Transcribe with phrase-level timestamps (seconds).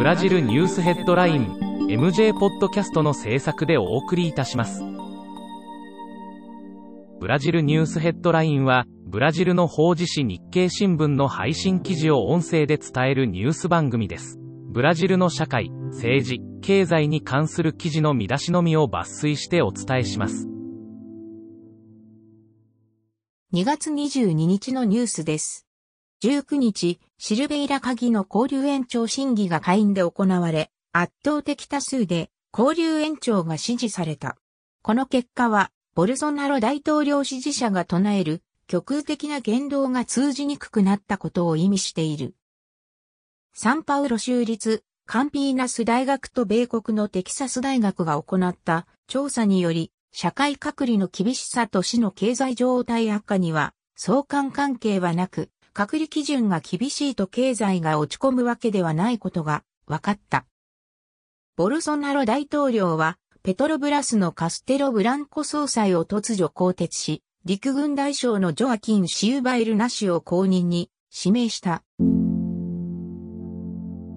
[0.00, 1.58] ブラジルニュースヘッドライン
[1.90, 4.82] MJ ポッドキャストの制作でお送りいたします。
[7.20, 14.38] ブラジルニュースヘッドラインは、ブラジルの法事紙日経新聞の配信記事を音声で伝えるニュース番組です。
[14.70, 20.48] ブラジルの社会、政治、経済に関する記事の見出しのみを抜粋してお伝えします。
[23.52, 25.69] 2月22日のニュースです。
[26.22, 34.36] 19日、シルベイラ鍵の交流延長審議が下院で行われ、圧倒的多数で交流延長が支持された。
[34.82, 42.34] この結果は、ボルソナロ大統領支持者が唱える極右的な言動が通じにくくなったことを意味している。
[43.54, 60.46] サンパウロ州立カンピーナス大学と米国のテキサス大学が行った調査により、社会隔離の厳しさと市の経済状態悪化には相関関係はなく、隔離基準が厳しいと経済が落ち込むわけではないことが分かった。
[61.56, 71.82] ボルソナロ大統領は、ペトロブラスのカステロ・ブランコ総裁を突如更迭し、陸軍大将のジョアキン・シューバイル・ナシを後任に指名した。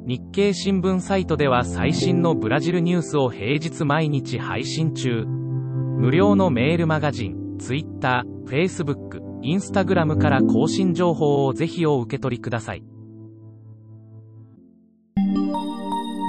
[0.06, 5.24] 日経新聞サイトでは最新のブラジルニュースを平日毎日配信中。
[5.26, 12.84] 無料のメールマガジン、ツイッター、フェイスブックインスタグラムから更新情報をぜひお受け取りください。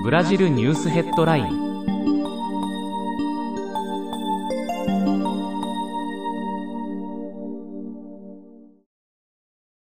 [0.05, 1.64] ブラジルニュースヘッドライン